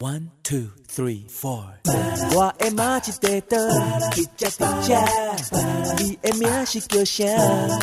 [0.00, 1.62] One two three four，
[2.34, 3.58] 我的马一块倒，
[4.16, 4.48] 一只一
[4.82, 4.96] 只，
[6.02, 7.26] 你的名是叫啥？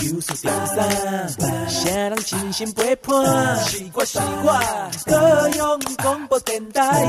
[0.02, 1.30] 有数点三，
[1.70, 3.64] 啥人真心陪伴？
[3.64, 4.60] 是我是我，
[5.06, 7.08] 高雄广播电台，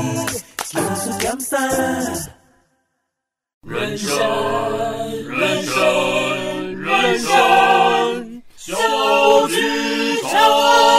[0.75, 1.67] 有数点三。
[3.67, 4.15] 人生
[5.27, 10.98] 人生人生小剧场。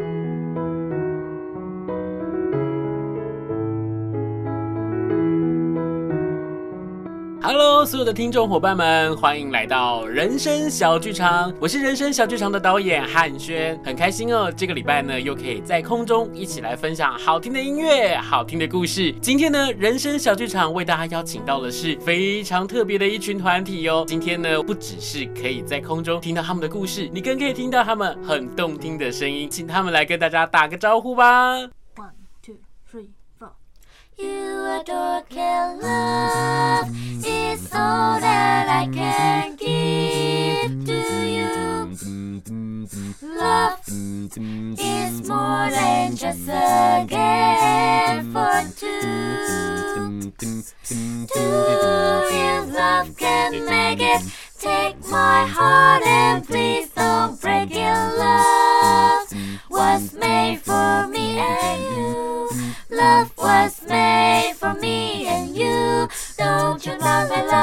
[7.43, 11.51] Hello，所有的听众伙伴们，欢迎来到人生小剧场。
[11.59, 14.51] 我是人生小剧场的导演汉轩，很开心哦。
[14.55, 19.11] 这个礼拜呢，又可以在空中一起来分享好听的音乐、好听的故事。
[19.19, 24.05] 今天呢，人生小剧场为大家邀请到的是非常特别的一群团体哦。
[24.07, 31.55] 今天呢，不只是可以在空中听到他们的故事，你更可以听到他们很动听的声音，请他们来跟大家打个招呼吧。
[34.21, 36.87] You adore can love
[37.25, 41.60] is all that I can give to you.
[43.21, 50.31] Love is more than just a game for two.
[50.37, 51.27] Two
[52.31, 54.21] if love can make it.
[54.59, 58.17] Take my heart and please don't break it.
[58.17, 59.27] Love
[59.69, 62.49] was made for me and you.
[62.89, 66.07] Love was made for me and you.
[66.37, 67.60] Don't you know my love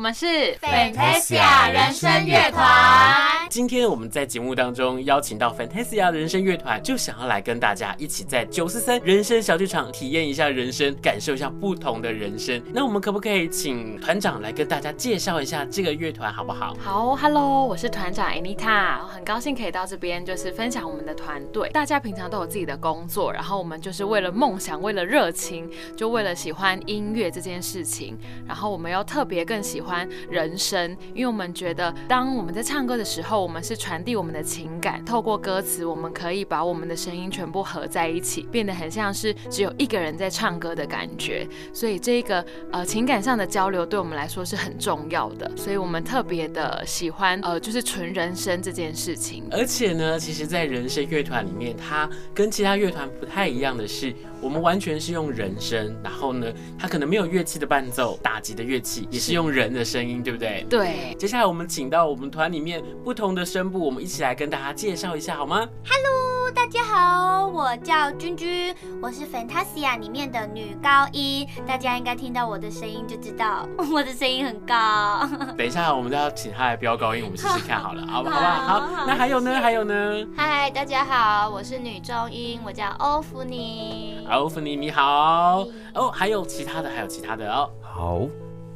[0.00, 0.26] 我们是
[0.62, 3.39] Fantasia 人声乐团。
[3.50, 12.62] 今天我们在节目当中邀请到 Fantasia 人生乐团，就想要来跟大家一起在九四三人生小剧场体验一下人生，感受一下不同的人生。
[12.72, 16.76] 那我们可不可以请团长来跟大家介绍一下这个乐团，好不好？
[16.78, 21.68] 好，Hello，我是团长 Anita，很高兴可以到这边，就是分享我们的团队。
[21.70, 28.16] 大家平常都有自己的工作，然后我们就是为了梦想，为了热情，就为了喜欢音乐这件事情，
[28.46, 41.46] 然后我们又特别更喜欢人生，因为我们觉得当我们在唱歌的时候，我们是传递我们的情感，透过歌词，我们可以把我们的声音全部合在一起，变得很像是只有一个人在唱歌的感觉。
[41.72, 49.44] 所以这个呃情感上的交流对我们来说是很重要的，所以我们特别的喜欢呃就是纯人声这件事情。
[49.50, 60.64] 而且呢，其实，在人声乐团里面，它跟其他乐团不太一样的是，我们完全是用人声，然后呢，它可能没有乐器的伴奏，打击的乐器也是用人的声音，对不对？
[60.68, 61.14] 对。
[61.18, 75.28] 接下来我们请到我们团里面不同的声部，我们一起来跟大家介绍一下，好吗？Hello，大家好，我叫君君，我是 Fantasia 里面的女高音，大家应该听到我的声音就知道 我的声音很高。
[75.56, 78.40] 等一下，我们都要请她来飙高音，我们试试看好了， 好不好？
[78.40, 79.60] 好，好，那还有呢？
[79.60, 80.26] 还有呢？
[80.36, 84.26] 嗨，大家好，我是女中音，我叫欧芙妮。
[84.28, 85.64] 欧芙妮，你好。
[85.94, 87.70] 哦，还有其他的，还有其他的哦。
[87.80, 88.22] 好，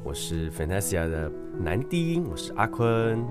[0.04, 3.24] 我是 Fantasia 的男低音，我是阿坤。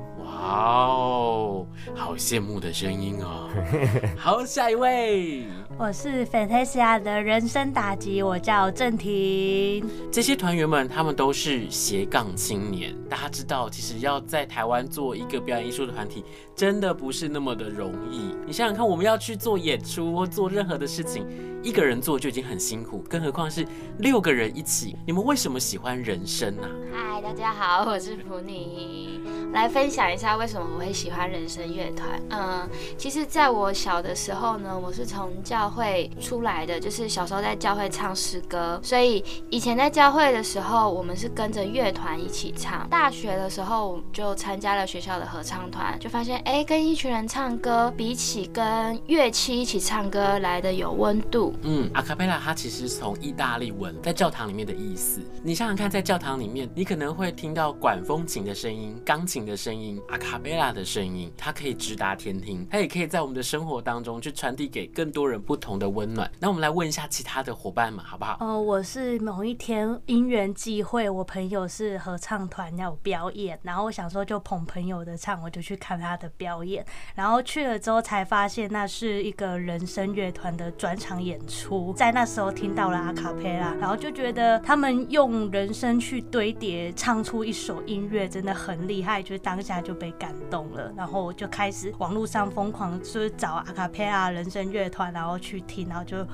[0.43, 1.65] 哇哦，
[1.95, 3.49] 好羡慕的声音哦。
[4.19, 5.45] 好，下一位。
[5.77, 9.87] 我是 Fantasia 的人生打击，我叫郑婷。
[10.11, 12.93] 这些团员们，他们都是斜杠青年。
[13.09, 18.35] 大家知道，其实要在台湾做一个表演艺术的团体，真的不是那么的容易。
[18.45, 21.25] 你想想看，我们要去做演出或做任何的事情，
[21.63, 23.65] 一个人做就已经很辛苦，更何况是
[23.99, 24.97] 六个人一起。
[25.07, 26.67] 你们为什么喜欢人生呢？
[26.93, 29.21] 嗨，大家好，我是普妮，
[29.53, 32.21] 来分享一下为什么我会喜欢人声乐团。
[32.29, 42.87] 嗯，其实在我小的时候呢，我是从教会出来的，就是小时候在教会唱诗歌，所以以前在教会的时候，我们是跟着乐团一起唱。
[42.89, 51.53] 大学的时候就参加了学校的合唱团，就发现哎、跟一群人唱歌，比起跟乐器一起唱歌来的有温度。
[51.61, 55.21] 嗯，阿卡贝拉它其实从意大利文在教堂里面的意思。
[55.41, 66.31] 你想想看，在教堂里面，你可能会听到管风琴的声音、钢琴的声音、卡贝拉的声音，它可以直达天听，它也可以在我们的生活当中去传递给更多人不同的温暖。
[66.39, 68.37] 那我们来问一下其他的伙伴们，好不好？
[68.39, 76.85] 哦，我是某一天因缘际会，我朋友是合唱团要表演，然后我想说就捧朋友的唱，我就去看他的表演，
[77.15, 96.25] 然后去了之后才发现那是一个人声乐团的专场演出，在那时候听到了阿卡贝拉，然后就觉得他们用人声去堆叠唱出一首音乐真的很厉害，就是当下就被感动了，然后我就开始网络上疯狂就是找阿卡贝拉人声乐团，然后去听，然后就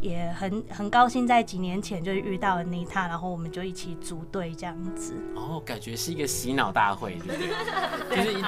[0.00, 5.14] 也很很高兴在几年前就遇到了妮塔，然后我们就一起组队这样子。
[5.34, 8.16] 哦，感觉是一个洗脑大会，对不对？
[8.16, 8.42] 就是一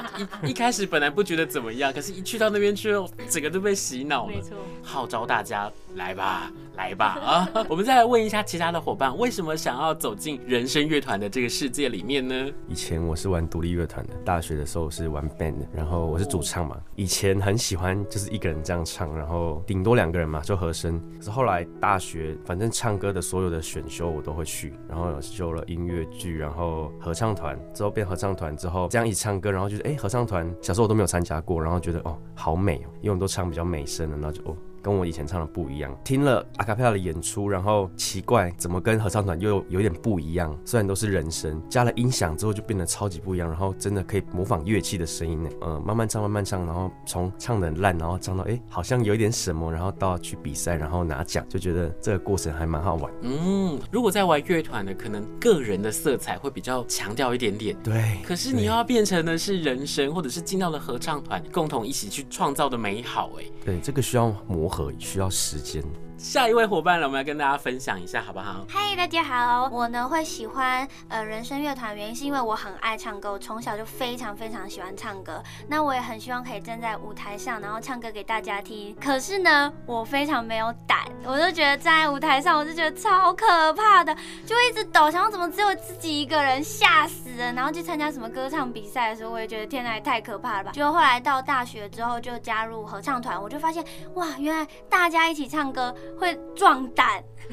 [0.47, 4.33] 一一开始本来不觉得怎么样，可是一去到那边去后，整个都被洗脑了。
[4.33, 7.49] 没错，号召大家来吧，来吧啊！
[7.69, 12.50] 我们再来问一下其他的伙伴，为什么想要走进人声乐团的这个世界里面呢？
[12.69, 16.79] 以前我是玩独立乐团的，大学的时候是玩 band 的，然后我是主唱嘛。
[16.97, 20.99] 以前很喜欢就是一个人这样唱，然后顶多两个人嘛，就和声。
[21.19, 34.56] 可是后来大学，反正唱歌的所有的选修我都会去，然后有修了音乐剧，然后合唱团之后变合唱团之后，这样一唱歌，然后就是哎、合唱团小时候我都没有参加过，然后觉得哦好美哦，因为我们都唱比较美声的，那就哦。
[34.82, 40.56] 跟我以前唱的不一样，听了阿卡贝拉的演出，然后奇怪怎么跟合唱团又有点不一样。
[40.65, 45.50] 虽然都是人声，加了音响之后就变得超级不一样，然后真的可以模仿乐器的声音呢。
[45.61, 53.12] 呃，慢慢唱，慢慢唱，然后从唱的很烂，然后唱到哎、欸，好像有一点什么，然后到去比赛，然后拿奖，就觉得这个过程还蛮好玩。
[53.23, 57.77] 嗯，如果在玩乐团的，可能个人的色彩会比较强调一点点。
[57.82, 58.19] 对。
[58.25, 63.31] 可是你又要变成的是人声，或者是进到了合唱团，共同一起去创造的美好。
[63.38, 65.82] 哎，对，这个需要磨合，需要时间。
[66.20, 68.62] 下一位伙伴了，我们来跟大家分享一下，好不好？
[68.69, 75.43] 嗨，大家好，我呢会喜欢呃人声乐团，原因是因为我很爱唱歌，我从小就非常非常喜欢唱歌。
[75.67, 78.94] 那我也很希望可以站在舞台上，然后唱歌给大家听。
[79.00, 84.14] 可是呢，我非常没有胆，我就觉得站在舞台上，我就觉得超可怕的，
[84.44, 87.55] 就一直抖，想说怎么只有自己一个人，吓死人。
[87.55, 90.72] 然后去参加什么歌唱比赛的时候，我也觉得天哪，也太可怕了吧。
[90.72, 93.82] 就后来到大学之后，就加入合唱团，我就发现
[94.17, 95.94] 哇，原来大家一起唱歌。
[96.19, 97.23] 会壮胆，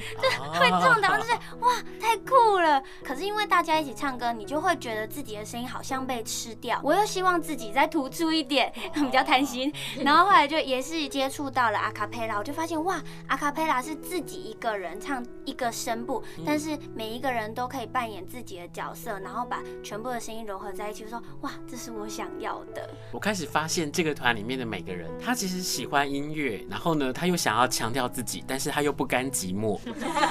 [0.54, 2.82] 就会壮胆，就是哇，太酷了。
[3.04, 6.80] 可是因为大家一起唱歌，你就会觉得自己的声音好像被吃掉。
[6.84, 9.72] 我又希望自己再突出一点， 比较贪心。
[10.04, 21.04] 然后后来就也是接触到了阿卡贝拉，我就发现哇，阿卡贝拉是自己一个人唱一个声部，但是每一个人都可以扮演自己的角色，然后把全部的声音融合在一起。
[21.04, 22.90] 我说哇，这是我想要的。
[23.12, 29.80] 我开始发现这个团里面的每个人，他其实喜欢音乐，然后呢，他又想要强调自己，但是他又不甘寂寞。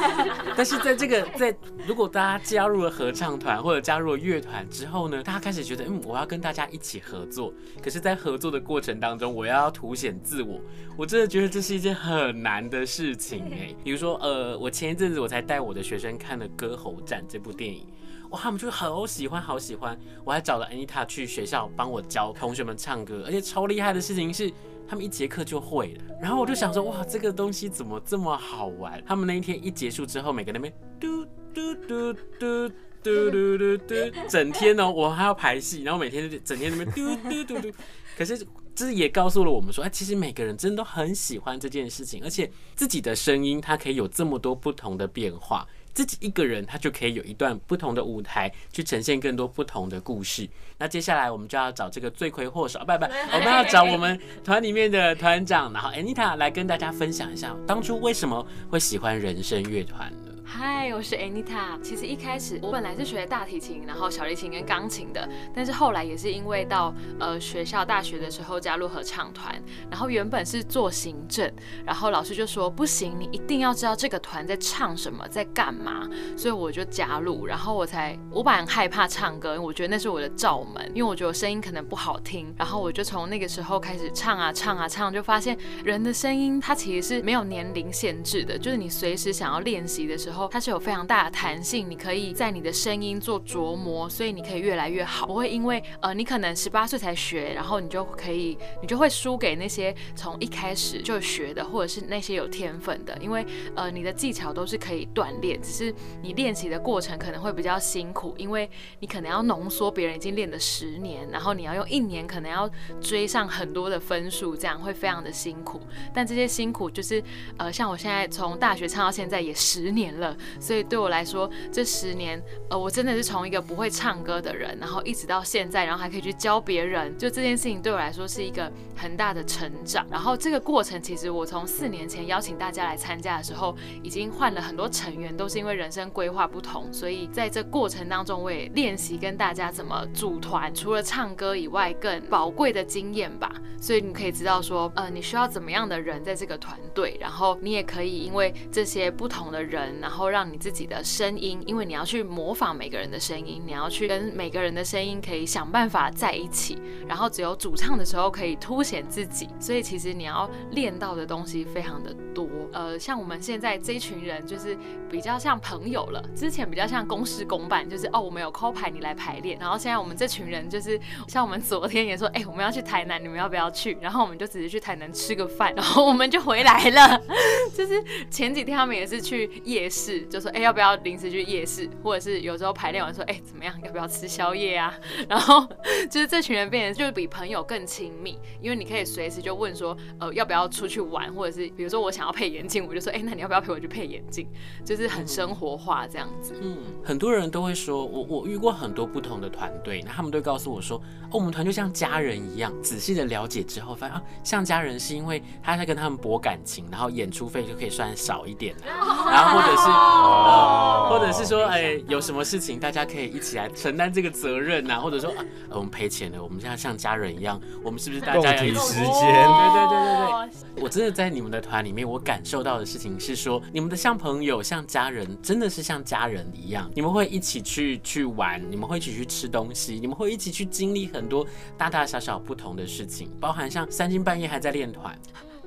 [0.56, 1.54] 但是在这个在
[1.86, 7.52] 如果大家加入了合唱团或者加入了乐团之后呢，大家开始觉得嗯，我要跟大家一起合作。
[7.82, 10.60] 可是，在合作的过程当中，我要凸显自我，
[10.96, 13.74] 我真的觉得这是一件很难的事情哎。
[13.84, 17.86] 比如说呃，我前一阵子我才带我的学生看了《歌喉战》这部电影，
[18.30, 19.98] 哇，他们就好喜欢好喜欢。
[20.24, 24.50] 我还找了 Anita 去学校帮我教同学们唱歌，而且超厉害的事情是。
[24.88, 26.04] 他们一节课就会了。
[26.20, 29.02] 然后我就想说哇这个东西怎么这么好玩？
[29.06, 32.68] 他们那一天一结束之后每个那边嘟嘟嘟嘟
[33.02, 37.76] 嘟嘟嘟嘟整天呢我还要排戏然后每天就整天那边嘟嘟嘟嘟。
[38.16, 45.66] 可是这也告诉了我们说哎其实每个人真的都很喜欢这件事情而且自己的声音它可以有这么多不同的变化。
[45.96, 50.46] 自己一个人，他就可以有一段不同的舞台，去呈现更多不同的故事。
[50.76, 60.25] 那接下来我们就要找这个罪魁祸首，不不， 我们要找我们团里面的团长，然后 Anita 来跟大家分享一下，当初为什么会喜欢人生乐团呢？
[60.58, 61.78] 嗨，我是 Anita。
[61.82, 69.54] 其实一开始我本来是学大提琴，然后小提琴跟钢琴的，但是后来也是因为到呃学校大学的时候加入合唱团，
[69.90, 71.52] 然后原本是做行政，
[71.84, 76.08] 然后老师就说不行，你一定要知道这个团在唱什么，在干嘛，
[76.38, 90.45] 所以我就加入，然后我才我本来害怕唱歌，因为我觉得那是我的罩门，因为我觉得我声音可能不好听，然后我就从那个时候开始唱啊唱啊唱，就发现人的声音它其实是没有年龄限制的，就是你随时想要练习的时候。
[90.48, 95.26] 它是有非常大的弹性，你可以在你的声音做琢磨，所以你可以越来越好。
[95.26, 103.16] 不会因为呃你可能十八岁才学，然后你就可以你就会输给那些从一开始就学的，或者是那些有天分的。
[103.20, 108.68] 因为呃你的技巧都是可以锻炼，只是你练习的过程可能会比较辛苦，因为
[109.00, 115.80] 你可能要浓缩别人已经练了十年，然后你要用一年可能要追上很多的分数，这样会非常的辛苦。
[116.12, 117.22] 但这些辛苦就是
[117.56, 120.35] 呃像我现在从大学唱到现在也十年了。
[120.60, 130.06] 所以对我来说，这十年，呃，我真的是从一个不会唱歌的人，然后一直到现在，然后还可以去教别人，就这件事情对我来说是一个很大的成长。
[130.10, 143.52] 然后这个过程，其实我从四年前邀请大家来参加的时候，已经换了很多成员，都是因为人生规划不同，所以在这过程当中，我也练习跟大家怎么组团，除了唱歌以外，更宝贵的经验吧。
[143.78, 159.48] 所以你可以知道说，呃，你需要怎么样的人在这个团队，然后你也可以因为这些不同的人，然后让你自己的声音，因为你要去模仿每个人的声音，你要去跟每个人的声音可以想办法在一起，然后只有主唱的时候可以凸显自己。
[159.58, 162.48] 所以其实你要练到的东西非常的多。
[162.72, 164.76] 呃，像我们现在这一群人，就是
[165.10, 169.58] 比较像朋友了，之前比较像公事公办，就是哦，我们有 call 牌，你来排练。
[169.58, 173.96] 然后现在我们这群人就是像我们昨天也说，哎，我们要去台南，你们要不要去？
[174.00, 177.20] 然后我们就只是去台南吃个饭，然后我们就回来了。
[177.74, 181.88] 就是前几天他们也是去夜市，就说哎，要不要临时去夜市？
[182.02, 183.74] 或者是有时候排练完说，哎，怎么样？
[183.84, 184.94] 要不要吃宵夜啊？
[185.28, 185.66] 然后
[186.10, 191.32] 就是这群人变得就是比朋友更亲密，因为你可以随时就问说，呃，要不要出去玩？
[191.34, 194.48] 或者是比如说我想要配眼镜，我就说，哎，那你要不要陪我去配眼镜？
[194.84, 196.54] 就是很生活化这样子。
[196.62, 200.98] 嗯，很多人都会说，我我遇过很多不同的团队，那他们都会告诉我说，
[201.30, 202.72] 哦，我们团就像家人一样。
[202.82, 219.04] 仔细的了解之后，发现啊，像家人是因为他在跟他们博感情，然后演出费就可以算少一点， 然后或者是，呃，或者是说，哎，有什么事情大家可以一起来承担这个责任呐，或者说，啊，我们赔钱了，我们现在像家人一样，我们是不是大家要一起时间？
[219.04, 231.46] 对对对对对，我真的在你们的团里面，我感受到的事情是说，你们的像朋友、像家人，真的是像家人一样，你们会一起去去玩，你们会一起去吃东西，你们会一起去经历很多
[231.76, 235.18] 大大小小不同的事情，包含像三更半夜还在练团。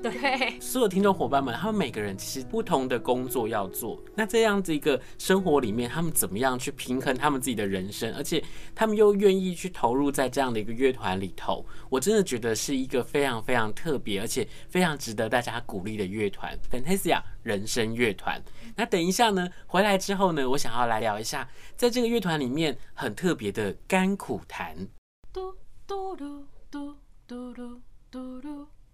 [0.02, 4.02] 对，所有听众伙伴们，他们每个人其实不同的工作要做。
[4.16, 8.14] 那这样子一个生活里面，他们怎么样去平衡他们自己的人生？
[8.16, 8.42] 而且
[8.74, 18.42] 他们又愿意去投入在这样的一个乐团里头，我真的觉得是一个非常非常特别，而且非常值得大家鼓励的乐团 ——Fantasia 人生乐团。
[18.78, 24.88] 那等一下呢，回来之后呢，我想要来聊一下，在这个乐团里面很特别的甘苦谈。
[25.34, 25.54] 嘟
[25.86, 26.96] 嘟嘟嘟
[27.28, 28.68] 嘟嘟嘟嘟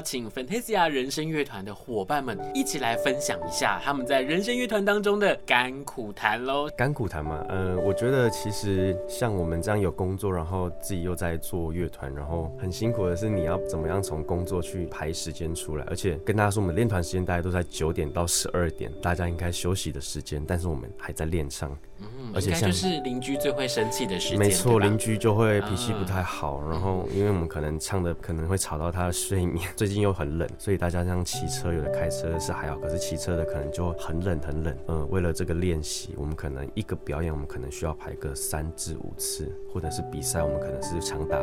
[0.00, 6.68] 请 Fantasia 人声乐团的伙伴们一起来分享一下他们在人声乐团当中的甘苦谈喽。
[6.76, 21.76] 甘苦谈嘛，呃，我觉得其实像我们这样有工作，然后自己又在做乐团，然后很辛苦的是你要怎么样从工作去排时间出来，而且跟大家说，我们练团时间大概都在九点到十二点，大家应该休息的时间，但是我们还在练唱。
[22.00, 24.38] 嗯，而且就是邻居最会生气的时间。
[24.38, 34.76] 没错，邻居就会脾气不太好，然后因为我们可能唱的可能会吵到他的睡眠， 最近又很冷，所以大家这样骑车，有的开车的是还好，可是骑车的可能就很冷很冷。
[34.88, 41.38] 嗯，为了这个练习，我们可能一个表演，我们可能需要排个三至五次，或者是比赛，我们可能是长达。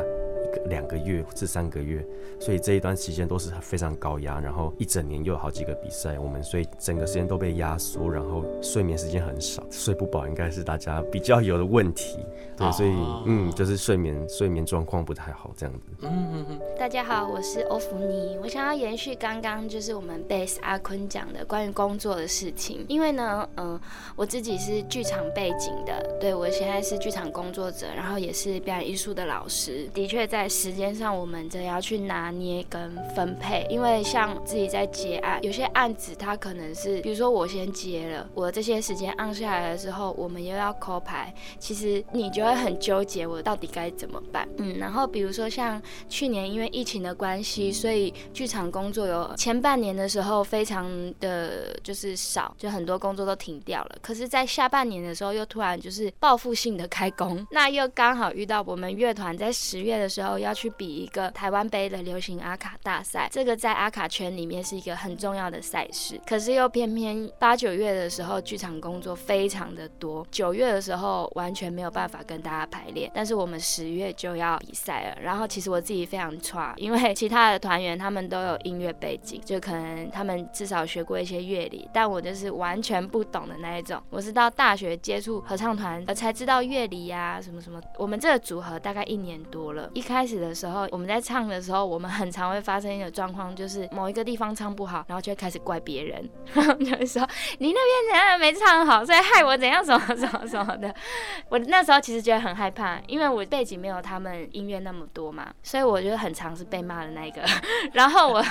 [0.56, 2.04] 个两个月至三个月，
[2.40, 12.18] 所以这一段时间都是非常高压，然后一整年又有好几个比赛，我们所以整个时间都被压缩，然后睡眠时间很少，睡不饱应该是大家比较有的问题。
[12.56, 12.90] 对，所以
[13.26, 15.80] 嗯，就是睡眠睡眠状况不太好这样子。
[16.00, 16.60] 嗯嗯嗯。
[16.78, 23.80] 大家好，我是欧芙妮，我想要延续刚刚就是我们 base 阿坤讲的关于工作的事情，因为呢，嗯、呃，
[24.16, 29.86] 我自己是剧场背景的，对，我现在是剧场工作者，然后也是表演艺术的老师。
[29.92, 44.48] 的确，在时间上，我们这要去拿捏跟分配，因为像自己在接案，有些案子它可能是，比如说我先接了，我这些时间按下来的时候，我们又要扣牌，其实你就会很纠结，我到底该怎么办？
[44.58, 50.88] 嗯，然后比如说像去年因为疫情的关系，所以剧场工作有前半年的时候非常
[51.20, 53.96] 的就是少，就很多工作都停掉了。
[54.00, 66.20] 可是，在下半年的时候，又突然就是报复性的开工，那又刚好遇到我们乐团在十月的时候要去比一个台湾杯的流行阿卡大赛，这个在阿卡圈里面是一个很重要的赛事。
[66.26, 75.18] 可是又偏偏八九月的时候，剧场工作非常的多，九月的时候完全没有办法跟大家排练，但是我们十月就要比赛了。
[75.22, 84.02] 然后其实我自己非常差，因为其他的团员他们都有音乐背景，就可能他们至少学过一些乐理，但我就是完全不懂的那一种。
[84.10, 87.80] 我是到大学接触合唱团，而才知道乐理呀、啊、什么什么。
[87.98, 97.20] 我们这个组合大概一年多了，一开开始的时候我们在唱的时候，我们很常会发生一个状况，就是某一个地方唱不好，然后就会开始怪别人，然 后就会说
[97.58, 100.94] 你那边怎样没唱好，所以害我怎样什么什么什么的。
[101.50, 107.42] 我那时候其实觉得很害怕，因为我背景没有他们音乐那么多嘛，所以我觉得很常是被骂的那个。
[107.92, 108.42] 然后我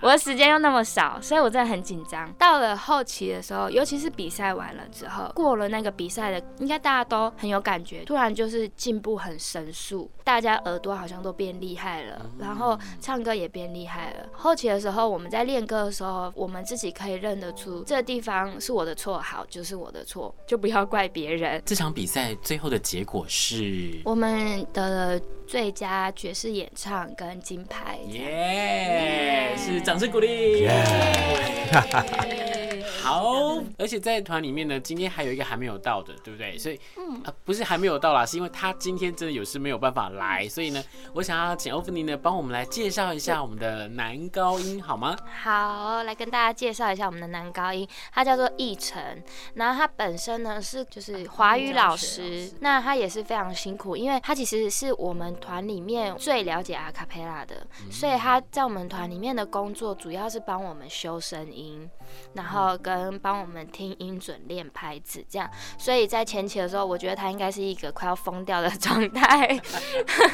[0.00, 2.32] 我的时间又那么少，所以我真的很紧张。
[2.38, 14.26] 到了后期的时候，尤其是比赛完了之后，过了那个比赛的，应该大家都很有感觉，突然就是进步很神速，大家耳朵好像都变厉害了，然后唱歌也变厉害了。
[14.32, 21.62] 后期的时候，我们在练歌的时候，我们自己可以认得出这个地方是我的错，好，就是我的错，就不要怪别人。
[21.64, 27.98] 这场比赛最后的结果是，我们得了最佳爵士演唱跟金牌。
[28.08, 30.66] 耶、yeah, yeah.，是掌声鼓励。
[30.66, 31.70] Yeah.
[33.02, 36.58] 好，而且在团里面呢，今天还有一个还没有到的，对不对？
[36.58, 40.82] 所以，嗯，呃，不是还没有到啦，是因为他今天真的有事没有办法来，所以呢，
[41.14, 45.16] 我想要请欧芙妮呢帮我们来介绍一下我们的男高音，好吗？
[45.42, 49.22] 好，来跟大家介绍一下我们的男高音，他叫做易晨，
[49.54, 61.88] 然后他本身呢是就是华语老师，那他也是非常辛苦，因为他其实是我们团里面最了解阿卡贝拉的，所以他在我们团里面的工作主要是帮我们修声音，
[62.34, 65.48] 然后跟帮我们听音准、练拍子，这样。
[65.78, 69.60] 所以在前期的时候，我觉得他应该是一个快要疯掉的状态。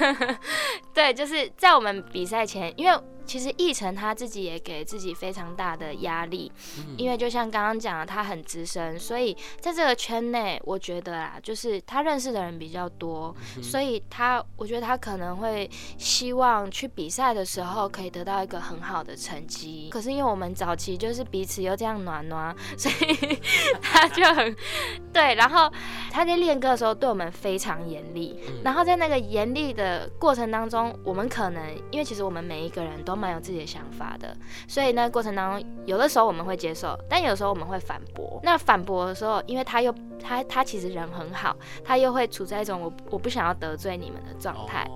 [0.94, 2.98] 对，就是在我们比赛前，因为。
[3.26, 6.50] 其实奕晨他自己也给自己非常大的压力，
[6.96, 19.88] 因为就像刚刚讲的，他很资深，所以在这个圈内，我觉得啦，就是他认识的人比较多，所以他我觉得他可能会希望去比赛的时候可以得到一个很好的成绩。
[19.90, 23.40] 可是因为我们早期就是彼此又这样暖暖， 所以
[23.82, 24.54] 他就很
[25.12, 25.34] 对。
[25.34, 25.68] 然后
[26.12, 33.15] 他在练歌的时候对我们非常严厉，然后在那个严厉的过程当中，我们可能因为其实我们每一个人都。
[33.16, 34.36] 蛮有自己的想法的，
[34.68, 38.38] 所以那过程当中，有的时候我们会接受，但有的时候我们会反驳。
[38.42, 44.88] 那反驳的时候，因为他又他他其实人很好，他又会处在一种我我不想要得罪你们的状态。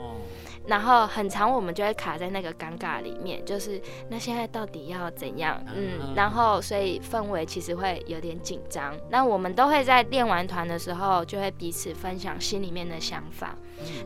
[0.67, 5.61] 然后很长我们就会卡在那个尴尬里面，就是那现在到底要怎样？
[5.75, 8.95] 嗯，然后所以氛围其实会有点紧张。
[9.09, 13.57] 那我们都会在练完团的时候，就会彼此分享心里面的想法。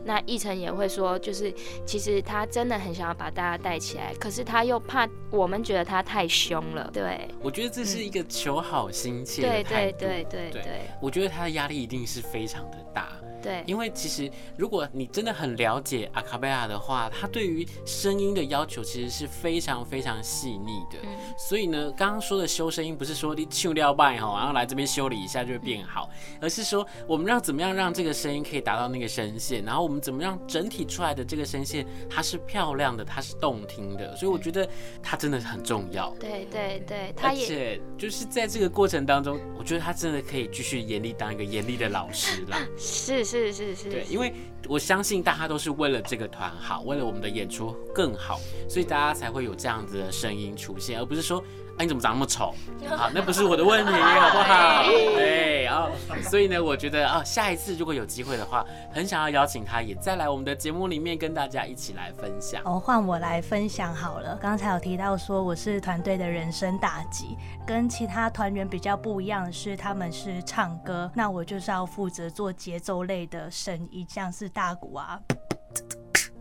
[0.03, 1.53] 那奕晨也会说，就是
[1.85, 6.89] 其实他真的很想要把大家带起来，可是他又怕我们觉得他太凶了。
[6.93, 9.99] 对，我觉得这是一个求好心切的态度。
[9.99, 13.09] 对对对对对，对，我觉得他的压力一定是非常的大。
[13.45, 20.97] 对，因为其实如果你真的很了解阿卡贝拉的话，他对于声音的要求其实是非常非常细腻的。
[21.03, 26.09] 嗯、所以呢，刚刚说的修声音不是说你去掉麦哈，然后来这边修理一下就会变好，
[26.41, 34.15] 而是说我们让怎么样让这个声音可以达到那个声线，然后我们怎么样整体出来的这个声线它是漂亮的，它是动听的。
[34.15, 34.67] 所以我觉得
[35.03, 36.09] 它真的很重要。
[36.19, 42.57] 对对对，而且就是在这个过程当中，我觉得他真的可以继续严厉当一个严厉的老师了。
[42.75, 43.34] 是是。
[43.35, 44.33] 是是是，对，因为
[44.67, 51.43] 我相信大家都是为了这个团好，为了我们的演出更好，所以大家才会有这样子的声音出现，而不是说，
[51.77, 52.53] 哎，你怎么长那么丑？
[52.89, 54.83] 好，那不是我的问题，好不好？
[55.15, 55.89] 对啊。
[56.23, 62.61] 所以呢，我觉得啊，下一次如果有机会的话，很想要邀请他也再来我们的节目里面跟大家一起来分享。
[62.65, 64.37] 哦，换我来分享好了。
[64.41, 75.21] 刚才有提到说我是团队的人生打击，跟其他团员比较不一样的是，他们是唱歌，那我就是要负责做节奏类的声音，像是大鼓啊。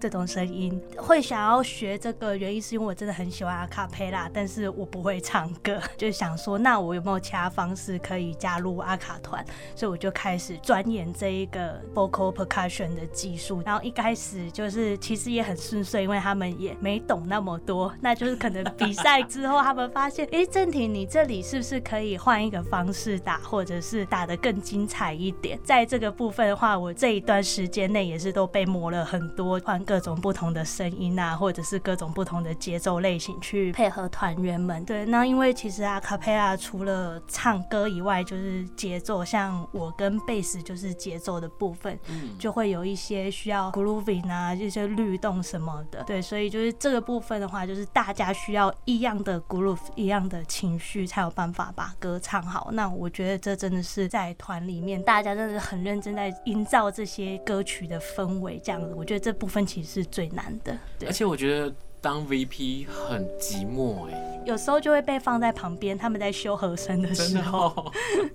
[0.00, 9.44] 这种声音会想要学这个原因是因为我真的很喜欢阿卡贝拉，但是我不会唱歌， 就想说那我有没有其他方式可以加入阿卡团？
[9.76, 13.62] 所以我就开始钻研这一个 vocal percussion 的技术。
[13.64, 17.94] 然后一开始就是其实也很顺遂，因为他们也没懂那么多。
[18.00, 25.58] 那就是可能比赛之后，他们发现，哎，正廷你这里是不是可以换一个方式打，或者是打得更精彩一点？
[25.62, 29.83] 在这个部分的话，我这一段时间内也是都被磨了很多，换。
[29.84, 34.84] 各种不同的声音啊，或者是各种不同的节奏类型去配合团员们。
[34.84, 46.02] 对，那因为其实阿卡贝拉除了唱歌以外，就是节奏，像我跟贝斯就是节奏的部分，嗯，就会有一些需要 grooving 啊，一些律动什么的。
[46.04, 52.70] 对，所以就是这个部分的话，就是大家需要一样的 groove，一样的情绪，才有办法把歌唱好。
[52.72, 58.94] 那我觉得这真的是在团里面，大家真的是很认真在营造这些歌曲的氛围，这样子。
[58.96, 59.94] 我觉得这部分其实。
[59.94, 61.06] 是最难的，对。
[61.08, 67.66] 而且我觉得当 VP 很寂寞哎，有时候就会被放在旁边，他们在修和声的时候。
[67.68, 67.92] 哦、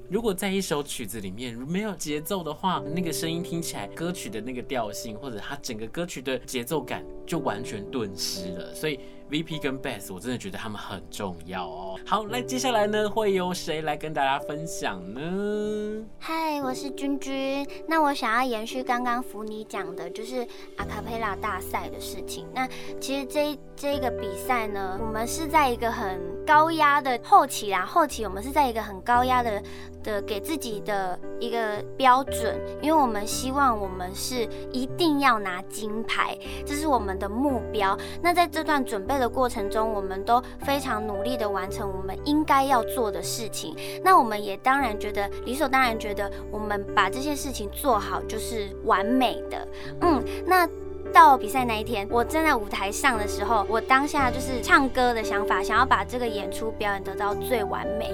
[0.10, 8.97] 如果在一首曲子里面没有节奏的话，那个声音听起来，歌曲的那个调性或者它整个歌曲的节奏感就完全顿失了，所以。
[9.30, 12.00] VP 跟 Bass，我真的觉得他们很重要哦。
[12.04, 16.04] 好，那，接下来呢，会由谁来跟大家分享呢？
[16.18, 17.68] 嗨，我是君君。
[17.88, 22.48] 那我想要延续刚刚福尼讲的，就是阿卡贝拉大赛的事情。
[22.56, 22.68] 那
[23.00, 29.62] 其实这这个比赛呢，我们是在一个很高压的后期啦，后期我们是在一个很高压的
[30.04, 37.98] 的给自己的一个标准，因为我们希望我们是一定要拿金牌，这是我们的目标。
[38.22, 43.76] 那在这段准备的过程中，我们都非常努力的完成我们应该要做的事情。
[44.04, 49.68] 那我们也当然觉得理所当然，觉得我们把这些事情做好就是完美的。
[50.02, 50.68] 嗯，那。
[51.13, 58.12] 到比赛那一天，我站在舞台上的时候，我当下就是唱歌的想法，想要把这个演出表演得到最完美，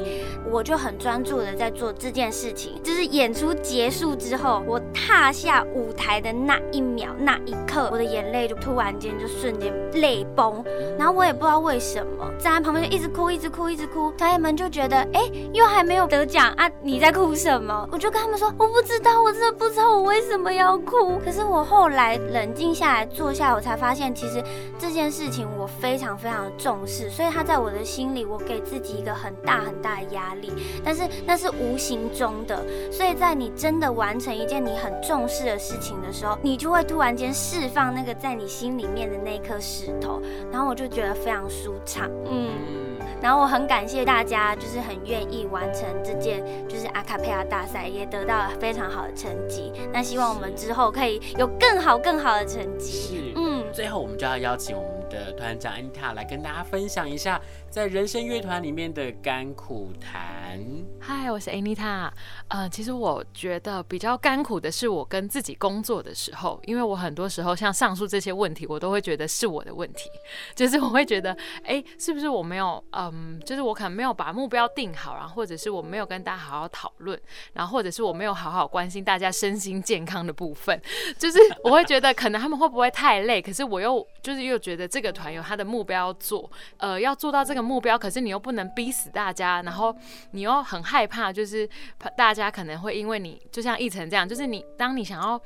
[0.52, 2.82] 我就很专注的在做这件事情。
[2.84, 10.64] 就是演出结束之后，我踏下舞台的那一秒、那一刻，我的眼泪就突然间就瞬间泪崩，
[10.98, 14.12] 然后我也不知道为什么，站在旁边就一直哭、一直哭、一直哭。
[14.12, 15.22] 团员们就觉得，哎、
[15.54, 17.88] 又还没有得奖啊，你在哭什么？
[17.92, 21.20] 我就跟他们说，我不知道，我真的不知道我为什么要哭。
[21.24, 22.85] 可是我后来冷静下。
[22.86, 24.44] 下来坐下，我才发现，其实
[24.78, 30.54] 这件事情我非常非常重视，所以他在我的心里，我给自己一个很大很大的压力。
[30.84, 40.22] 但是那是无形中的，所以在你真的完成一件你很重视的事情的时候，你就会突然间释放那个在你心里面的那颗石头，
[40.52, 42.85] 然后我就觉得非常舒畅，嗯。
[43.22, 49.72] 然后我很感谢大家，就是很愿意完成这件，就是阿卡佩拉大赛，也得到了非常好的成绩。
[49.92, 52.92] 那希望我们之后可以有更好更好的成绩。
[52.92, 53.64] 是，嗯。
[53.74, 57.42] 最后我们就要邀请我们的团长 Anita 来跟大家分享一下。
[57.76, 60.58] 在人生乐团里面的甘苦谈。
[61.02, 62.10] 嗨，我是 Anita。
[62.48, 70.10] 呃，其实我觉得比较甘苦的是我跟自己工作的时候，因为我很多时候像上述这些问题，我都会觉得是我的问题，
[70.56, 77.20] 就是我会觉得，哎，是不是我没有，嗯，就是我可能没有把目标定好，然后或者是我没有跟大家好好讨论，
[77.52, 80.82] 然后或者是我没有好好关心大家身心健康的部分，
[81.20, 87.65] 就是我会觉得可能他们会不会太累，可是我又就是又觉得这个团有他的目标要做，呃，要做到这个。
[87.66, 89.96] 目标，可是你又不能逼死大家，然后
[90.32, 91.68] 你又很害怕，就是
[92.16, 95.42] 大家可能会因为你，就像奕晨这样，就是你当你想要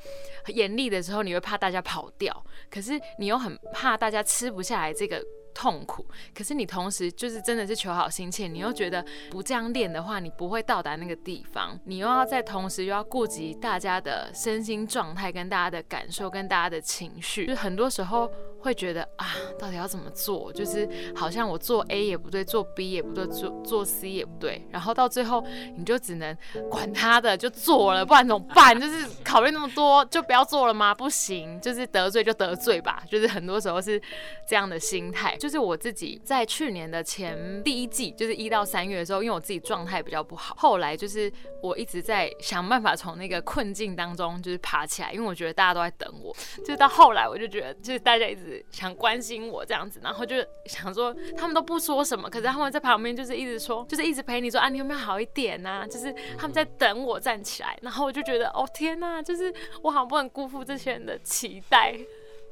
[0.48, 18.30] 严厉的时候，你会怕大家跑掉，可是你又很怕大家吃不下来这个痛苦，可是你同时就是真的是求好心切，你又觉得不这样练的话，你不会到达那个地方，你又要在同时又要顾及大家的身心状态，跟大家的感受，跟大家的情绪，就很多时候。
[18.62, 19.26] 会觉得啊，
[19.58, 20.52] 到底要怎么做？
[20.52, 20.86] 就是
[21.16, 25.42] 好像我做 A 也不对，做 B 也不对，做做 C 也不对，然后到最后
[25.78, 26.36] 你就只能
[26.70, 28.78] 管他的，就做了，不然怎么办？
[28.78, 30.94] 就是考虑那么多，就不要做了吗？
[30.94, 33.02] 不行，就是得罪就得罪吧。
[33.10, 33.98] 就是很多时候是
[34.46, 35.34] 这样的心态。
[35.40, 46.36] 就是我自己在去年的前第一季，就是一到三月的时候，因为我自己状态比较不好，后来就是我一直在想办法从那个困境当中就是爬起来，因为我觉得大家都在等我。
[46.64, 48.50] 就到后来我就觉得，就是大家一直。
[48.70, 55.86] 想关心我这样子，然后就想说他们都不说什么，可是他们在旁边就是一直说，就是一直陪你说啊，你有没有好一点啊？
[55.86, 61.98] 就是他们在等我站起来，然后我就觉得哦天呐，就是我好像不能辜负这些人的期待，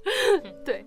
[0.64, 0.86] 对。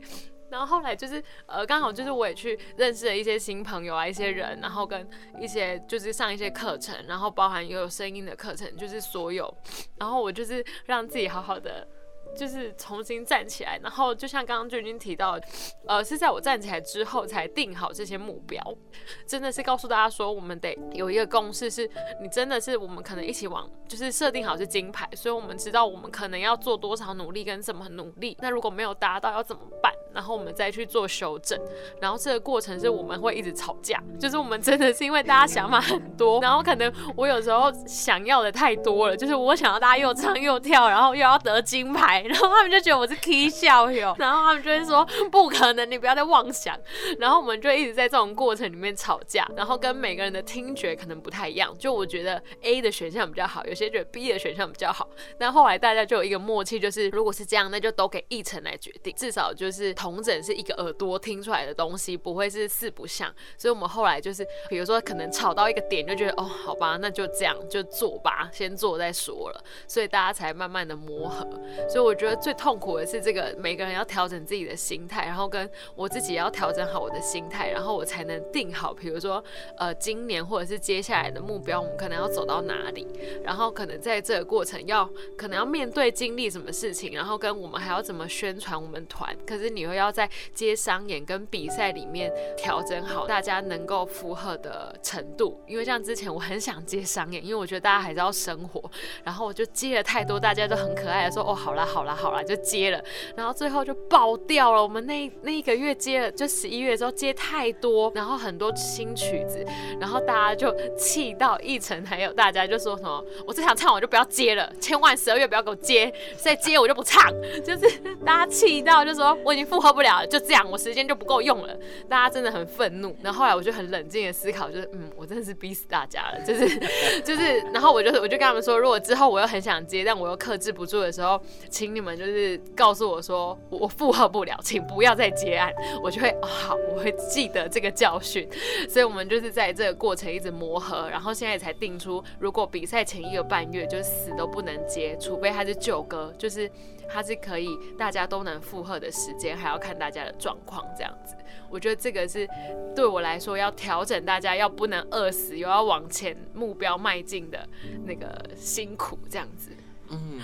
[0.52, 5.10] 然后后来就是呃，刚好就是我也去认识了一些新朋友啊，一些人，然后跟
[5.40, 9.52] 一些就是上一些课程，然后包含也有声音的课程，就是所有，
[9.98, 11.88] 然后我就是让自己好好的。
[12.36, 15.40] 就是重新站起来，然后就像刚刚就已经提到，
[15.88, 18.62] 呃，是在我站起来之后才定好这些目标，
[19.28, 21.90] 真的是告诉大家说，我们得有一个共识，是
[22.22, 29.92] 你真的是我们可能一起往，就是设定好是金牌，所以我们知道我们可能要做多少努力跟怎么努力，那如果没有达到要怎么办？
[30.14, 31.58] 然后我们再去做修正，
[32.02, 42.21] 然后这个过程是我们会一直吵架，就是我们真的是因为大家想法很多， 然后可能我有时候想要的太多了，就是我想要大家又唱又跳，然后又要得金牌。
[42.28, 46.78] 然后他们就觉得我是 K 笑哟，然后他们就会说不可能，你不要再妄想。
[47.20, 51.76] 然后我们就一直在这种过程里面吵架，然后跟每个人的听觉可能不太一样。
[51.78, 55.10] 就我觉得 A 的选项比较好，有些觉得 B 的选项比较好。
[55.38, 63.34] 但后来大家就有一个默契，就是如果是这样，那就都给一成来决定，至少就是统整是一个耳朵听出来的东西，不会是四不像。
[63.58, 69.64] 所以我们后来就是，比如说可能吵到一个点，就觉得哦，好吧，那就这样就做吧，先做再说了。
[69.88, 71.46] 所以大家才慢慢的磨合。
[71.90, 72.11] 所以我。
[72.12, 79.42] 我觉得最痛苦的是这个，每个人要调整自己的心态，然后跟我自己要调整好我的心态，然后我才能定好，比如说，
[79.78, 83.08] 呃，今年或者是接下来的目标，我们可能要走到哪里，
[83.46, 98.84] 然后可能在这个过程要可能要面对经历什么事情，然后跟我们还要怎么宣传我们团，可是你又要在接商演跟比赛里面调整好大家能够负荷的程度，因为像之前我很想接商演，因为我觉得大家还是要生活，
[99.24, 102.01] 然后我就接了太多，大家都很可爱的说，哦，好啦好。
[102.02, 103.00] 好了好了，就接了，
[103.36, 104.82] 然后最后就爆掉了。
[104.82, 109.64] 我们那那一个月接了，就十一月的时候接太多，然后很多新曲子，
[110.00, 117.32] 然后大家就气到一成，还有大家就说什么：“我这场唱我就不要接了，千万十二月不要给我接，再接我就不唱。
[117.64, 121.78] ”就是大家气到就说：“我已经负荷不了了，就这样，我时间就不够用了。”
[122.10, 123.16] 大家真的很愤怒。
[123.22, 126.68] 然后后来我就很冷静的思考，就是嗯，我真的是逼死大家了，就是
[127.22, 131.40] 就是，然后我就我就跟他们说，如果之后我又很想接，但我又克制不住的时候，
[131.82, 138.48] 请你们就是告诉我说我负荷不了，请不要再接案，我就会、好，我会记得这个教训。
[138.88, 146.70] 所以，我们就是在这个过程一直磨合，然后现在才定出，如果比赛前一个半月就是死都不能接，除非他是旧歌，就是
[147.10, 147.68] 他是可以
[147.98, 151.36] 大家都能负荷的时间，还要看大家的状况这样子。
[151.68, 152.48] 我觉得这个是
[152.96, 157.68] 对我来说要调整大家要不能饿死，又要往前目标迈进的
[158.06, 159.72] 那个辛苦这样子。
[160.12, 160.42] 嗯。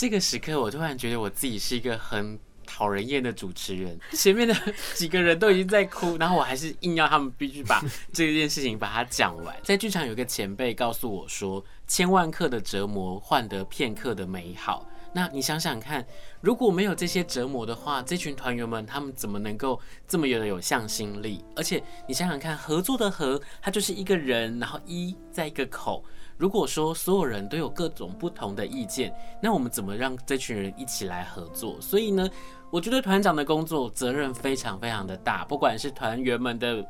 [0.00, 4.00] 这个时刻，我突然觉得我自己是一个很讨人厌的主持人。
[4.12, 4.56] 前面的
[4.96, 9.54] 几个人都已经在哭，然后我还是硬要他们必须把 这件事情把它讲完。
[9.62, 16.06] 在剧场有个前辈告诉我说：“千万刻的折磨换得片刻的美好。”那你想想看，
[16.40, 21.44] 如果没有这些折磨的话，这群团员们他们怎么能够这么有的有向心力？
[21.56, 26.04] 而且你想想看，合作的合，它就是一个人，然后一在一个口。
[26.36, 31.78] 如果说所有人都有各种不同的意见，那我们怎么让这群人一起来合作？
[31.80, 32.26] 所以呢，
[32.70, 36.82] 我觉得团长的工作责任非常非常的大，不管是团员们的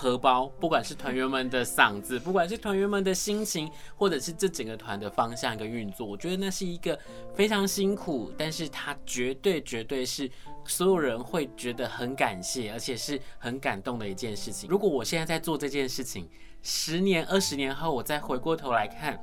[0.00, 6.96] 荷包，不管是团员们的嗓子，不管是团员们的心情，或者是这整个团的方向跟运作，我觉得那是一个
[7.34, 10.30] 非常辛苦，但是它绝对绝对是
[10.64, 14.70] 所有人会觉得很感谢，而且是很感动的一件事情。
[14.70, 16.28] 如果我现在在做这件事情，
[16.62, 19.18] 十年、二十年后，我再回过头来看，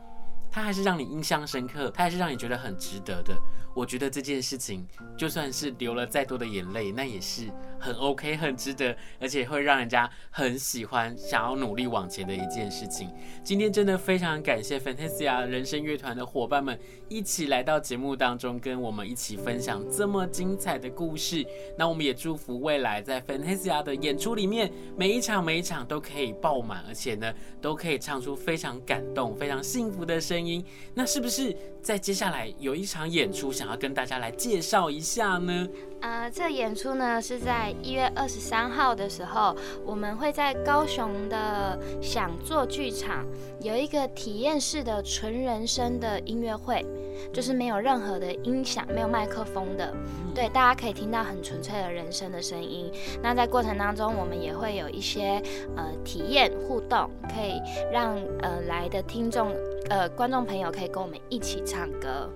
[0.52, 3.34] 它还是让你印象深刻，它还是让你觉得很值得的。
[3.76, 13.10] 我觉得这件事情，就算是流了再多的眼泪，那也是很 OK、很值得，而且会让人家很喜欢、想要努力往前的一件事情。
[13.44, 21.46] 今天真的非常感谢 Fantasia 人生乐团的伙伴们一起来到节目当中，跟我们一起分享这么精彩的故事。
[21.78, 30.64] 那我们也祝福未来在 Fantasia 的演出里面，每一场每一场都可以爆满，而且呢，都可以唱出非常感动、非常幸福的声音。
[30.94, 33.64] 那是不是在接下来有一场演出想？
[33.65, 35.67] 想要跟大家来介绍一下呢？
[36.01, 43.25] 呃，这演出呢是在一月二十三号的时候，我们会在高雄的想做剧场
[43.60, 46.86] 有一个体验式的纯人声的音乐会，
[47.34, 49.91] 就是没有任何的音响，没有麦克风的，
[50.36, 52.91] 对，大家可以听到很纯粹的人声的声音。
[53.23, 55.41] 那在过程当中，我们也会有一些
[55.75, 57.60] 呃体验互动，可以
[57.91, 59.51] 让呃来的听众
[59.89, 62.28] 呃观观众朋友可以跟我们一起唱歌。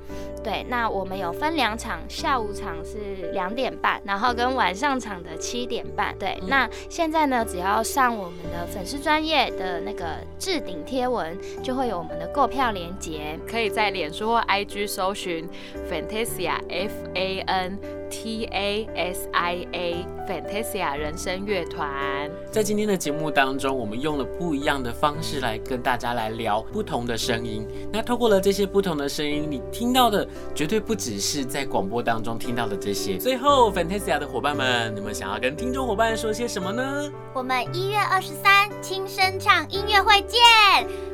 [0.43, 6.15] 对，那我们有分两场，下午场是两点半，然后跟晚上场的七点半。
[6.19, 15.49] 对，嗯、那现在呢，只要上我们的粉丝专业的那个置顶贴文，就会有我们的购票链接，可以在脸书或 IG 搜寻
[15.89, 17.79] Fantasia F A N。
[18.11, 27.67] T A S I A Fantasia 人生乐团，在今天的节目当中，我们用了不一样的方式来跟大家来聊不同的声音。
[27.91, 33.17] 那透过了这些不同的声音，你听到的绝对不只是在广播当中听到的这些。
[33.17, 37.11] 最后，Fantasia 的伙伴们，你们想要跟听众伙伴说些什么呢？
[37.33, 40.39] 我们一月二十三轻声唱音乐会见，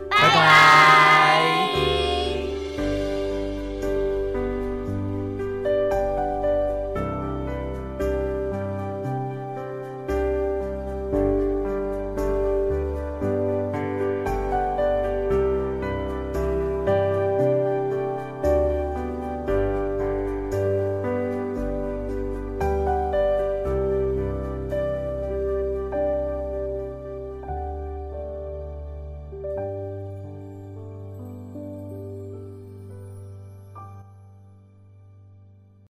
[0.10, 1.85] 拜拜。